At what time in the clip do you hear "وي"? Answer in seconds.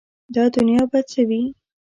1.29-1.41